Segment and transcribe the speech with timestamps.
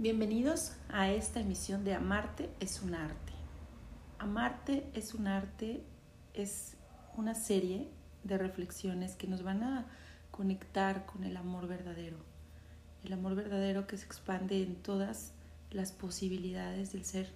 [0.00, 3.32] Bienvenidos a esta emisión de Amarte es un arte.
[4.20, 5.82] Amarte es un arte
[6.34, 6.76] es
[7.16, 7.90] una serie
[8.22, 9.86] de reflexiones que nos van a
[10.30, 12.16] conectar con el amor verdadero.
[13.02, 15.32] El amor verdadero que se expande en todas
[15.72, 17.32] las posibilidades del ser.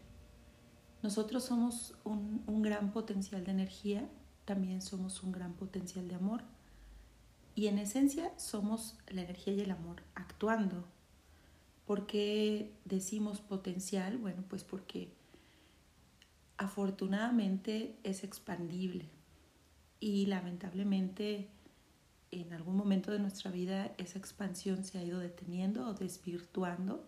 [1.03, 4.09] Nosotros somos un, un gran potencial de energía,
[4.45, 6.45] también somos un gran potencial de amor
[7.57, 10.85] y en esencia somos la energía y el amor actuando
[11.87, 14.19] ¿Por qué decimos potencial?
[14.19, 15.09] Bueno, pues porque
[16.57, 19.09] afortunadamente es expandible
[19.99, 21.49] y lamentablemente
[22.31, 27.05] en algún momento de nuestra vida esa expansión se ha ido deteniendo o desvirtuando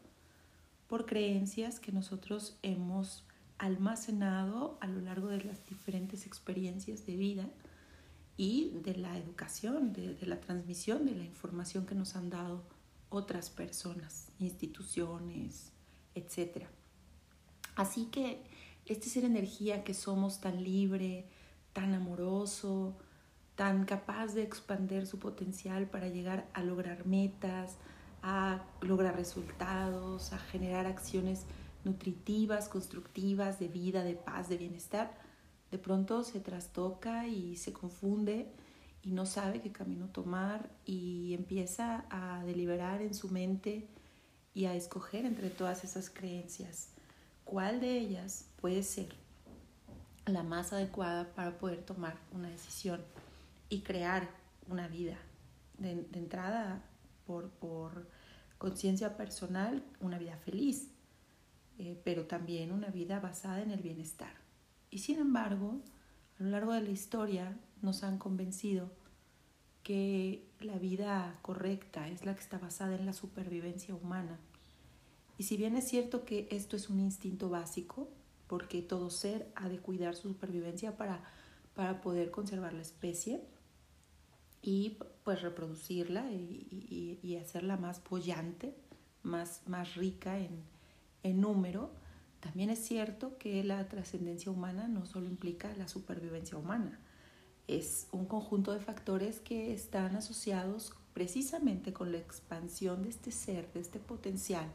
[0.87, 3.25] por creencias que nosotros hemos
[3.59, 7.49] almacenado a lo largo de las diferentes experiencias de vida
[8.37, 12.63] y de la educación, de, de la transmisión de la información que nos han dado
[13.15, 15.73] otras personas, instituciones,
[16.15, 16.67] etc.
[17.77, 18.43] Así que
[18.87, 21.27] este ser energía que somos tan libre,
[21.73, 22.97] tan amoroso,
[23.55, 27.77] tan capaz de expandir su potencial para llegar a lograr metas,
[28.23, 31.45] a lograr resultados, a generar acciones
[31.85, 35.15] nutritivas, constructivas, de vida, de paz, de bienestar,
[35.71, 38.51] de pronto se trastoca y se confunde
[39.05, 43.87] y no sabe qué camino tomar y empieza a deliberar en su mente
[44.55, 46.89] y a escoger entre todas esas creencias
[47.45, 49.15] cuál de ellas puede ser
[50.27, 53.03] la más adecuada para poder tomar una decisión
[53.69, 54.31] y crear
[54.69, 55.19] una vida.
[55.79, 56.83] De, entrada,
[57.27, 58.09] por, por
[58.59, 60.89] conciencia personal, una vida feliz,
[61.79, 64.33] eh, pero también una vida basada en el bienestar.
[64.91, 65.81] Y sin embargo,
[66.39, 68.91] a lo largo de la historia nos han convencido
[69.83, 74.41] que la vida correcta es la que está basada en la supervivencia humana.
[75.37, 78.09] Y si bien es cierto que esto es un instinto básico,
[78.47, 81.23] porque todo ser ha de cuidar su supervivencia para,
[81.75, 83.43] para poder conservar la especie
[84.63, 88.75] y pues reproducirla y, y, hacerla más pollante,
[89.23, 90.63] más, más rica en,
[91.23, 91.91] en número,
[92.41, 96.99] también es cierto que la trascendencia humana no solo implica la supervivencia humana,
[97.67, 103.73] es un conjunto de factores que están asociados precisamente con la expansión de este ser,
[103.73, 104.67] de este potencial,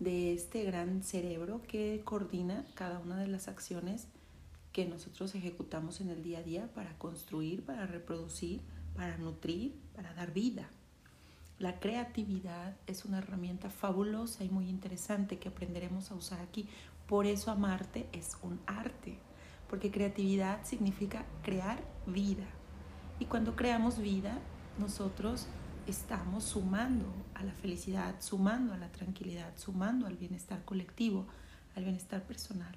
[0.00, 4.08] de este gran cerebro que coordina cada una de las acciones
[4.72, 8.60] que nosotros ejecutamos en el día a día para construir, para reproducir,
[8.94, 10.68] para nutrir, para dar vida.
[11.58, 16.68] La creatividad es una herramienta fabulosa y muy interesante que aprenderemos a usar aquí.
[17.08, 19.18] Por eso amarte es un arte,
[19.68, 22.46] porque creatividad significa crear vida.
[23.18, 24.38] Y cuando creamos vida,
[24.78, 25.46] nosotros
[25.86, 31.26] estamos sumando a la felicidad, sumando a la tranquilidad, sumando al bienestar colectivo,
[31.74, 32.74] al bienestar personal.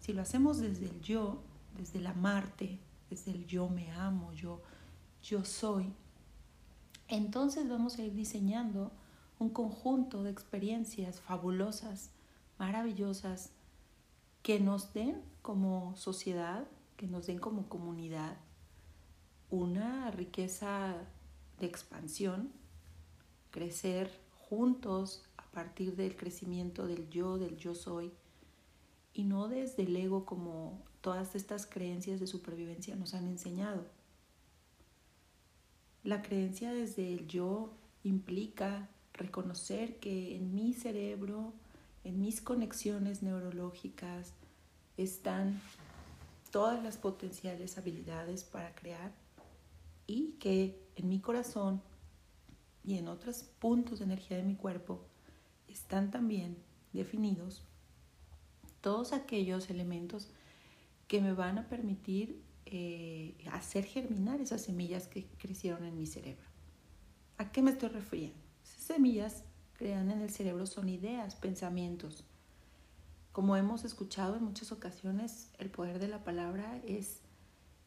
[0.00, 1.42] Si lo hacemos desde el yo,
[1.76, 2.78] desde el amarte,
[3.10, 4.62] desde el yo me amo, yo,
[5.22, 5.92] yo soy,
[7.08, 8.90] entonces vamos a ir diseñando
[9.38, 12.10] un conjunto de experiencias fabulosas,
[12.58, 13.50] maravillosas,
[14.46, 18.36] que nos den como sociedad, que nos den como comunidad
[19.50, 20.94] una riqueza
[21.58, 22.52] de expansión,
[23.50, 24.08] crecer
[24.38, 28.12] juntos a partir del crecimiento del yo, del yo soy,
[29.14, 33.84] y no desde el ego como todas estas creencias de supervivencia nos han enseñado.
[36.04, 37.72] La creencia desde el yo
[38.04, 41.52] implica reconocer que en mi cerebro,
[42.06, 44.32] en mis conexiones neurológicas,
[44.96, 45.60] están
[46.52, 49.12] todas las potenciales habilidades para crear
[50.06, 51.82] y que en mi corazón
[52.84, 55.00] y en otros puntos de energía de mi cuerpo
[55.66, 56.56] están también
[56.92, 57.64] definidos
[58.80, 60.28] todos aquellos elementos
[61.08, 66.46] que me van a permitir eh, hacer germinar esas semillas que crecieron en mi cerebro.
[67.36, 68.38] ¿A qué me estoy refiriendo?
[68.62, 69.42] Esas semillas
[69.76, 72.24] crean en el cerebro son ideas, pensamientos.
[73.32, 77.20] Como hemos escuchado en muchas ocasiones, el poder de la palabra es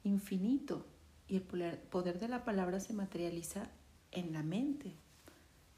[0.04, 0.86] infinito
[1.28, 3.70] y el poder de la palabra se materializa
[4.12, 4.94] en la mente.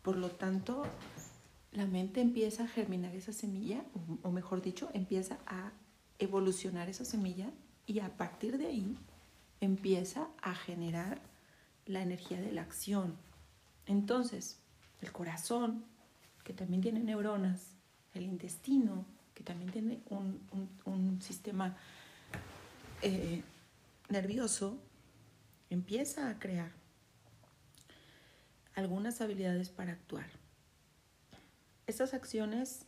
[0.02, 0.84] Por lo tanto,
[1.72, 3.84] la mente empieza a germinar esa semilla,
[4.24, 5.72] o mejor dicho, empieza a
[6.20, 7.52] evolucionar esa semilla
[7.86, 8.98] y a partir de ahí
[9.60, 11.22] empieza a generar
[11.86, 13.16] la energía de la acción.
[13.86, 14.60] Entonces,
[15.02, 15.86] el corazón,
[16.44, 17.76] que también tiene neuronas,
[18.14, 21.76] el intestino, que también tiene un, sistema
[23.02, 23.44] eh,
[24.10, 24.78] nervioso,
[25.70, 26.72] empieza a crear
[28.76, 30.28] algunas habilidades para actuar.
[31.88, 32.86] Estas acciones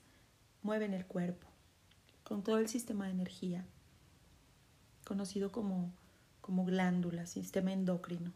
[0.62, 1.48] mueven el cuerpo,
[2.24, 3.66] con todo el sistema de energía,
[5.06, 5.92] conocido como,
[6.42, 8.32] como glándula, sistema endocrino.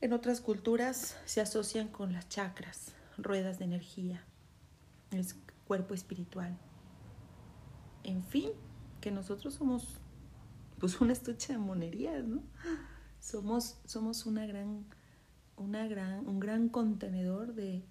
[0.00, 4.24] En otras culturas se asocian con las chakras, ruedas de energía,
[5.10, 5.24] el
[5.66, 6.56] cuerpo espiritual.
[8.04, 8.50] En fin,
[9.00, 10.00] que nosotros somos
[10.78, 12.42] pues una estuche de monerías, ¿no?
[13.20, 14.84] Somos, somos una gran,
[15.56, 17.82] una gran, un gran contenedor de,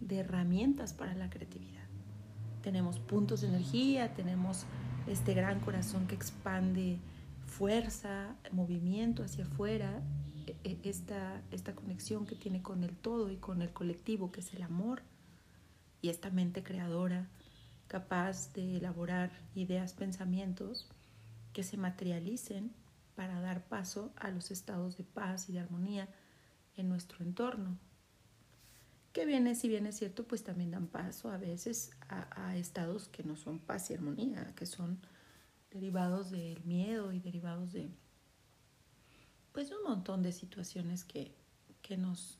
[0.00, 1.86] de herramientas para la creatividad.
[2.62, 4.64] Tenemos puntos de energía, tenemos
[5.06, 6.98] este gran corazón que expande
[7.46, 10.02] fuerza, movimiento hacia afuera,
[10.82, 14.62] esta, esta conexión que tiene con el todo y con el colectivo, que es el
[14.62, 15.02] amor,
[16.00, 17.28] y esta mente creadora,
[17.88, 20.88] capaz de elaborar ideas, pensamientos
[21.52, 22.72] que se materialicen
[23.16, 26.08] para dar paso a los estados de paz y de armonía
[26.76, 27.78] en nuestro entorno.
[29.12, 33.24] Que viene, si bien es cierto, pues también dan paso a veces a estados que
[33.24, 35.00] no son paz y armonía, que son
[35.70, 37.90] derivados del miedo y derivados de
[39.52, 41.34] pues un montón de situaciones que,
[41.82, 42.38] que, nos,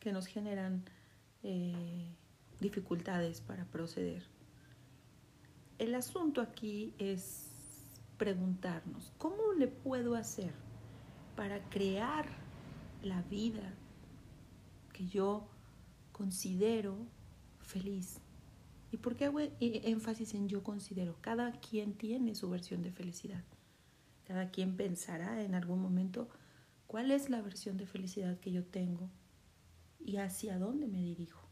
[0.00, 0.84] que nos generan
[1.42, 2.08] eh,
[2.60, 4.24] dificultades para proceder.
[5.78, 7.46] El asunto aquí es
[8.18, 10.52] preguntarnos, ¿cómo le puedo hacer
[11.36, 12.26] para crear
[13.02, 13.72] la vida
[14.92, 15.48] que yo
[16.12, 16.98] considero
[17.60, 18.20] feliz?
[18.92, 21.16] ¿Y por qué hago énfasis en yo considero?
[21.20, 23.42] Cada quien tiene su versión de felicidad.
[24.30, 26.28] Cada quien pensará en algún momento
[26.86, 29.10] cuál es la versión de felicidad que yo tengo
[29.98, 31.48] y hacia dónde me dirijo.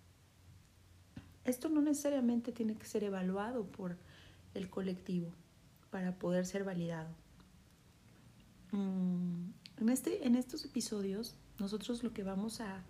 [1.44, 3.96] Esto no necesariamente tiene que ser evaluado por
[4.54, 5.32] el colectivo
[5.90, 7.08] para poder ser validado.
[8.70, 12.84] Mm, en, este, en estos episodios nosotros lo que vamos a,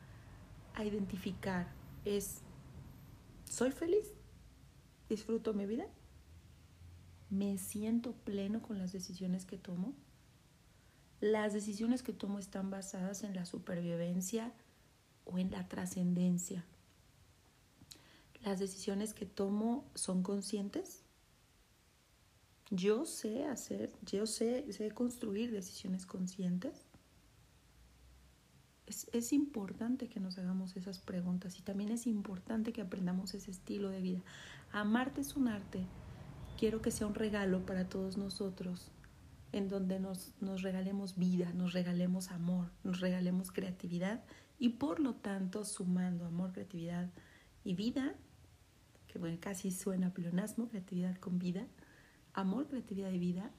[0.75, 1.67] a identificar
[2.05, 2.43] es,
[3.47, 4.13] ¿soy feliz?
[5.09, 5.87] ¿Disfruto mi vida?
[7.31, 9.95] ¿Me siento pleno con las decisiones que tomo?
[11.21, 14.53] Las decisiones que tomo están basadas en la supervivencia
[15.25, 16.65] o en la trascendencia
[18.43, 21.03] las decisiones que tomo son conscientes.
[22.71, 26.85] Yo sé hacer, yo sé, sé construir decisiones conscientes.
[28.87, 33.51] Es, es, importante que nos hagamos esas preguntas y también es importante que aprendamos ese
[33.51, 34.23] estilo de vida.
[34.73, 35.85] Amarte es un arte.
[36.59, 38.91] Quiero que sea un regalo para todos nosotros,
[39.53, 44.25] en donde nos, nos regalemos vida, nos regalemos amor, nos regalemos creatividad
[44.59, 47.11] y por lo tanto sumando amor, creatividad
[47.63, 48.17] y vida,
[49.07, 51.65] que bueno, casi suena pleonasmo, creatividad con vida,
[52.35, 53.53] amor, creatividad y vida,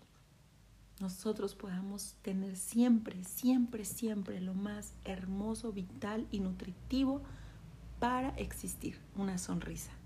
[0.99, 7.23] nosotros podamos tener siempre, siempre, siempre lo más hermoso, vital y nutritivo
[8.01, 9.98] para existir, una sonrisa.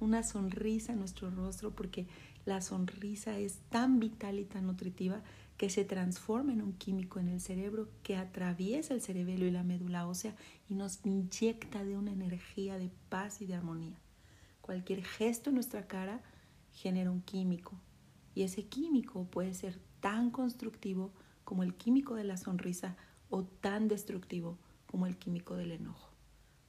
[0.00, 2.06] Una sonrisa en nuestro rostro porque
[2.44, 5.22] la sonrisa es tan vital y tan nutritiva
[5.56, 9.64] que se transforma en un químico en el cerebro que atraviesa el cerebelo y la
[9.64, 10.36] médula ósea
[10.68, 13.98] y nos inyecta de una energía de paz y de armonía.
[14.60, 16.22] Cualquier gesto en nuestra cara
[16.72, 17.74] genera un químico
[18.36, 21.12] y ese químico puede ser tan constructivo
[21.42, 22.96] como el químico de la sonrisa
[23.30, 26.07] o tan destructivo como el químico del enojo.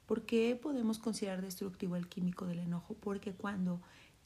[0.10, 2.96] ¿Por qué podemos considerar destructivo el químico del enojo?
[2.96, 3.80] Porque cuando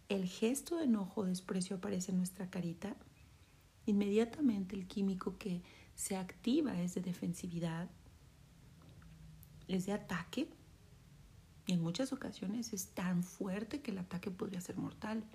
[0.08, 2.96] el gesto de enojo o desprecio aparece en nuestra carita,
[3.86, 5.62] inmediatamente el químico que
[5.94, 7.90] se activa es de defensividad,
[9.68, 10.48] es de ataque
[11.68, 15.26] y en muchas ocasiones es tan fuerte que el ataque podría ser mortal.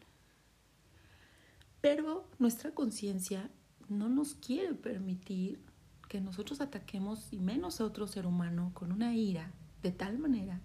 [1.83, 3.51] Pero nuestra conciencia
[3.91, 5.61] no nos quiere permitir
[6.09, 9.53] que nosotros ataquemos y menos a otro ser humano con una ira
[9.83, 10.61] de tal manera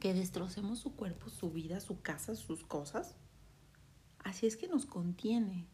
[0.00, 3.16] que destrocemos su cuerpo, su vida, su casa, sus cosas.
[4.18, 5.66] Así es que nos contiene.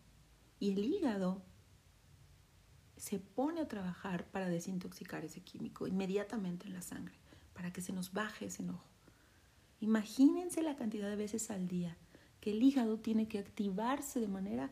[0.61, 1.43] Y el hígado
[2.97, 7.17] se pone a trabajar para desintoxicar ese químico inmediatamente en la sangre,
[7.53, 8.89] para que se nos baje ese enojo.
[9.81, 11.97] Imagínense la cantidad de veces al día
[12.41, 14.71] que el hígado tiene que activarse de manera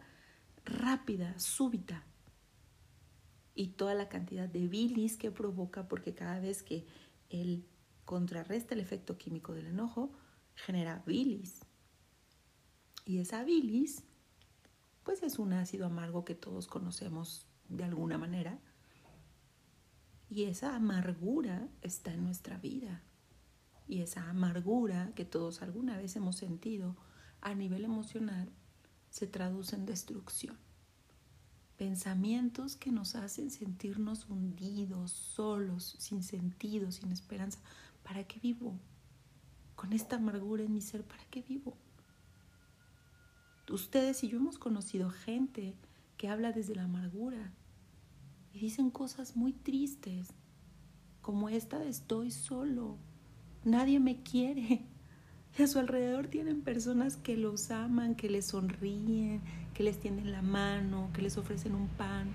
[0.64, 2.04] rápida, súbita.
[3.54, 6.86] Y toda la cantidad de bilis que provoca, porque cada vez que
[7.30, 7.64] él
[8.10, 10.10] contrarresta el efecto químico del enojo,
[10.56, 11.60] genera bilis.
[13.04, 14.02] Y esa bilis,
[15.04, 18.58] pues es un ácido amargo que todos conocemos de alguna manera.
[20.28, 23.00] Y esa amargura está en nuestra vida
[23.86, 26.96] y esa amargura que todos alguna vez hemos sentido
[27.40, 28.50] a nivel emocional
[29.10, 30.58] se traduce en destrucción.
[31.76, 37.60] Pensamientos que nos hacen sentirnos hundidos, solos, sin sentido, sin esperanza.
[38.10, 38.74] ¿Para qué vivo?
[39.76, 41.76] con esta amargura en mi ser, ¿para qué vivo?
[43.70, 45.76] Ustedes y yo hemos conocido gente
[46.16, 47.52] que habla desde la amargura
[48.52, 50.34] y dicen cosas muy tristes,
[51.22, 52.98] como esta de estoy solo,
[53.64, 54.84] nadie me quiere.
[55.56, 59.40] Y a su alrededor tienen personas que los aman, que les sonríen,
[59.72, 62.28] que les tienden la mano, que les ofrecen un pan,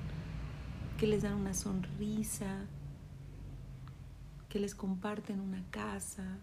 [0.98, 2.66] que les dan una sonrisa,
[4.56, 6.40] que les comparten una casa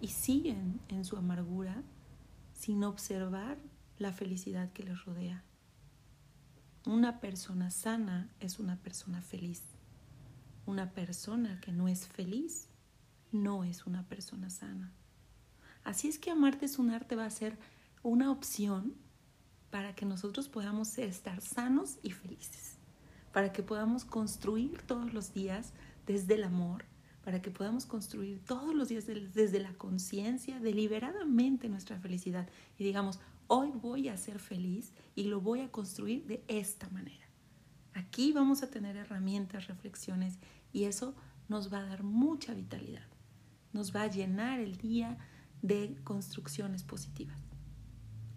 [0.00, 1.82] y siguen en su amargura
[2.54, 3.58] sin observar
[3.98, 5.44] la felicidad que les rodea.
[6.86, 9.62] Una persona sana es una persona feliz.
[10.64, 12.70] Una persona que no es feliz
[13.30, 14.90] no es una persona sana.
[15.84, 17.58] Así es que amarte es un arte va a ser
[18.02, 18.94] una opción
[19.68, 22.78] para que nosotros podamos estar sanos y felices,
[23.34, 25.74] para que podamos construir todos los días
[26.06, 26.84] desde el amor,
[27.22, 33.18] para que podamos construir todos los días desde la conciencia, deliberadamente nuestra felicidad y digamos,
[33.46, 37.24] hoy voy a ser feliz y lo voy a construir de esta manera.
[37.94, 40.38] Aquí vamos a tener herramientas, reflexiones
[40.72, 41.14] y eso
[41.48, 43.06] nos va a dar mucha vitalidad,
[43.72, 45.16] nos va a llenar el día
[45.62, 47.38] de construcciones positivas.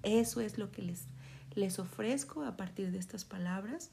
[0.03, 1.07] Eso es lo que les,
[1.55, 3.91] les ofrezco a partir de estas palabras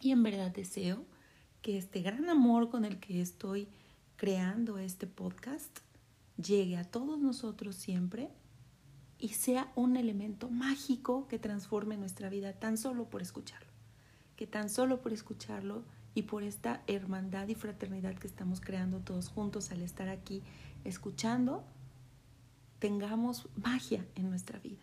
[0.00, 1.04] y en verdad deseo
[1.64, 3.68] que este gran amor con el que estoy
[4.16, 5.78] creando este podcast
[6.36, 8.28] llegue a todos nosotros siempre
[9.18, 13.72] y sea un elemento mágico que transforme nuestra vida tan solo por escucharlo.
[14.36, 19.28] Que tan solo por escucharlo y por esta hermandad y fraternidad que estamos creando todos
[19.28, 20.42] juntos al estar aquí
[20.84, 21.64] escuchando,
[22.78, 24.82] tengamos magia en nuestra vida.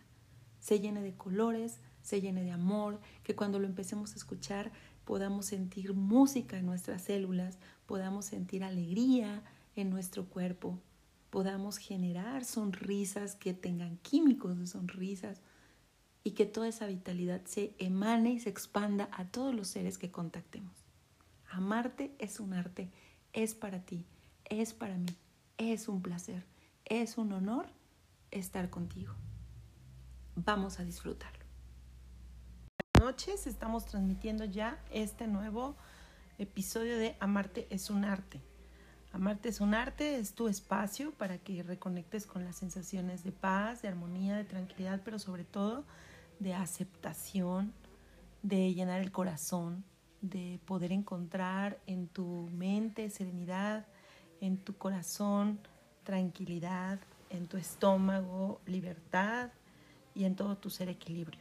[0.59, 4.71] Se llene de colores, se llene de amor, que cuando lo empecemos a escuchar
[5.05, 9.43] podamos sentir música en nuestras células, podamos sentir alegría
[9.75, 10.79] en nuestro cuerpo,
[11.29, 15.41] podamos generar sonrisas que tengan químicos de sonrisas
[16.23, 20.11] y que toda esa vitalidad se emane y se expanda a todos los seres que
[20.11, 20.75] contactemos.
[21.49, 22.89] Amarte es un arte,
[23.33, 24.05] es para ti,
[24.45, 25.15] es para mí,
[25.57, 26.45] es un placer,
[26.85, 27.67] es un honor
[28.29, 29.13] estar contigo.
[30.35, 31.40] Vamos a disfrutarlo
[33.01, 33.47] noches.
[33.47, 35.75] Estamos transmitiendo ya este nuevo
[36.37, 38.43] episodio de Amarte es un arte.
[39.11, 43.81] Amarte es un arte, es tu espacio para que reconectes con las sensaciones de paz,
[43.81, 45.83] de armonía, de tranquilidad, pero sobre todo
[46.37, 47.73] de aceptación,
[48.43, 49.83] de llenar el corazón,
[50.21, 53.87] de poder encontrar en tu mente serenidad,
[54.41, 55.59] en tu corazón
[56.03, 56.99] tranquilidad,
[57.31, 59.49] en tu estómago libertad
[60.13, 61.40] y en todo tu ser equilibrio.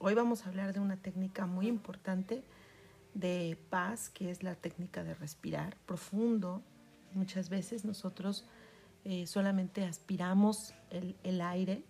[0.00, 2.44] Hoy vamos a hablar de una técnica muy importante
[3.14, 6.62] de paz, que es la técnica de respirar profundo.
[7.14, 8.44] Muchas veces nosotros
[9.04, 11.82] eh, solamente aspiramos el, el aire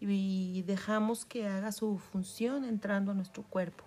[0.00, 3.84] y dejamos que haga su función entrando a nuestro cuerpo.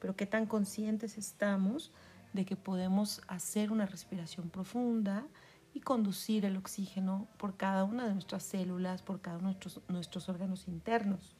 [0.00, 1.92] Pero qué tan conscientes estamos
[2.32, 5.26] de que podemos hacer una respiración profunda
[5.74, 9.82] y conducir el oxígeno por cada una de nuestras células, por cada uno de nuestros,
[9.88, 11.36] nuestros órganos internos.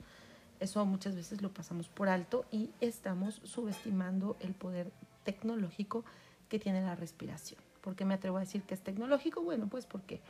[0.62, 4.92] Eso muchas veces lo pasamos por alto y estamos subestimando el poder
[5.24, 6.04] tecnológico
[6.48, 7.60] que tiene la respiración.
[7.80, 9.42] ¿Por qué me atrevo a decir que es tecnológico?
[9.42, 10.20] Bueno, pues porque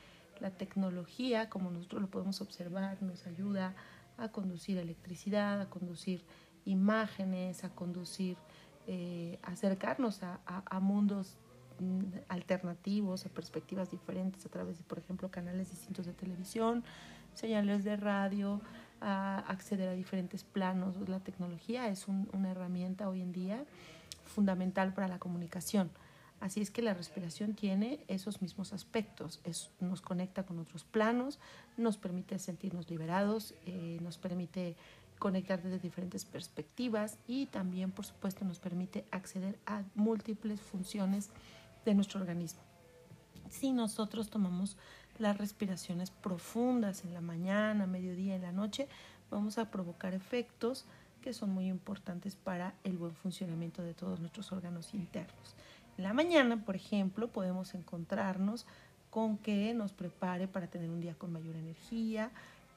[0.41, 3.75] la tecnología, como nosotros lo podemos observar, nos ayuda
[4.17, 6.25] a conducir electricidad, a conducir
[6.65, 8.39] imágenes, a conducir,
[8.87, 11.37] eh, acercarnos a, a, mundos
[11.79, 16.85] mm, alternativos, a perspectivas diferentes a través de, por ejemplo, canales distintos de televisión,
[17.35, 18.63] señales de radio,
[19.03, 20.95] a acceder a diferentes planos.
[21.09, 23.65] La tecnología es una herramienta hoy en día
[24.25, 25.91] fundamental para la comunicación.
[26.41, 29.41] Así es que la respiración tiene esos mismos aspectos.
[29.79, 31.39] nos conecta con otros planos,
[31.77, 34.75] nos permite sentirnos liberados, eh, nos permite
[35.21, 41.31] conectar desde diferentes perspectivas y también, por supuesto, nos permite acceder a múltiples funciones
[41.85, 42.61] de nuestro organismo.
[43.49, 44.77] Si nosotros tomamos
[45.19, 48.89] las respiraciones profundas en la mañana, mediodía, en la noche,
[49.31, 50.85] vamos a provocar efectos
[51.21, 55.55] que son muy importantes para el buen funcionamiento de todos nuestros órganos internos.
[55.97, 58.67] En la mañana, por ejemplo, podemos encontrarnos
[59.11, 62.31] con que nos prepare para tener un día con mayor energía,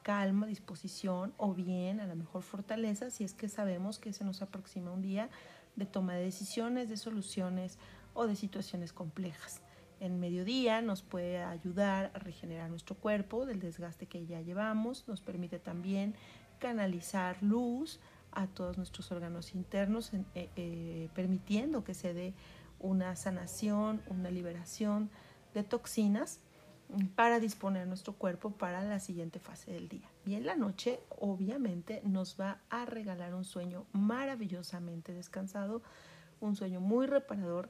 [0.03, 4.41] calma, disposición o bien a la mejor fortaleza si es que sabemos que se nos
[4.41, 5.29] aproxima un día
[5.75, 7.79] de toma de decisiones, de soluciones
[8.13, 9.61] o de situaciones complejas
[9.99, 15.21] en mediodía nos puede ayudar a regenerar nuestro cuerpo del desgaste que ya llevamos, nos
[15.21, 16.15] permite también
[16.59, 17.99] canalizar luz
[18.31, 22.33] a todos nuestros órganos internos, eh, eh, permitiendo que se dé
[22.79, 25.09] una sanación, una liberación
[25.53, 26.39] de toxinas
[27.15, 30.07] para disponer nuestro cuerpo para la siguiente fase del día.
[30.25, 35.81] Y en la noche, obviamente, nos va a regalar un sueño maravillosamente descansado,
[36.41, 37.69] un sueño muy reparador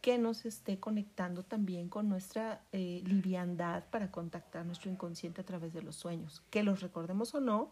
[0.00, 5.72] que nos esté conectando también con nuestra eh, liviandad para contactar nuestro inconsciente a través
[5.72, 7.70] de los sueños, que los recordemos o no,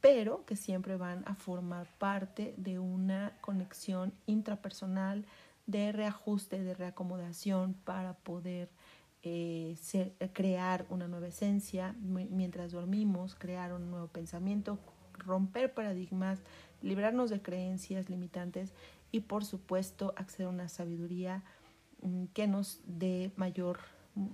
[0.00, 5.26] pero que siempre van a formar parte de una conexión intrapersonal,
[5.66, 8.70] de reajuste, de reacomodación para poder
[9.22, 9.76] eh,
[10.32, 14.78] crear una nueva esencia mientras dormimos, crear un nuevo pensamiento,
[15.18, 16.40] romper paradigmas,
[16.80, 18.72] librarnos de creencias limitantes
[19.12, 21.42] y por supuesto acceder a una sabiduría
[22.02, 23.78] mm, que nos dé mayor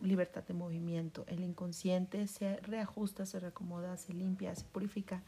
[0.02, 1.25] libertad de movimiento.
[1.28, 5.23] El inconsciente se reajusta, se reacomoda, se limpia, se purifica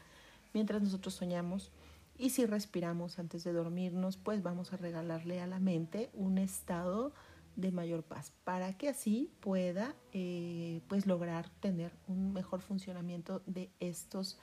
[0.53, 1.71] mientras nosotros soñamos.
[2.17, 7.13] Y si respiramos antes de dormirnos, pues vamos a regalarle a la mente un estado
[7.55, 13.69] de mayor paz para que así pueda eh, pues lograr tener un mejor funcionamiento de
[13.79, 14.37] estos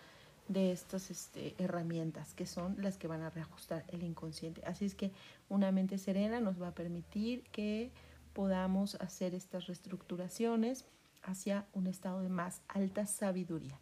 [0.48, 4.62] de estas este, herramientas que son las que van a reajustar el inconsciente.
[4.64, 5.12] Así es que
[5.48, 7.90] una mente serena nos va a permitir que
[8.32, 10.84] podamos hacer estas reestructuraciones
[11.22, 13.78] hacia un estado de más alta sabiduría.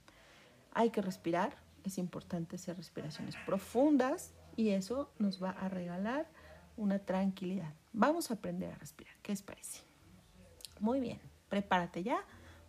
[0.73, 6.27] Hay que respirar, es importante hacer respiraciones profundas y eso nos va a regalar
[6.77, 7.73] una tranquilidad.
[7.93, 9.15] Vamos a aprender a respirar.
[9.23, 9.83] ¿Qué les parece?
[10.81, 12.25] Muy bien, prepárate ya,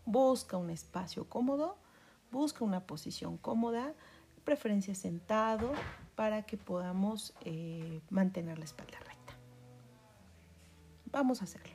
[0.05, 1.77] busca un espacio cómodo
[2.35, 3.93] Busca una posición cómoda,
[4.43, 5.71] preferencia sentado,
[6.15, 9.33] para que podamos eh, mantener la espalda recta.
[11.13, 11.74] Vamos a hacerlo.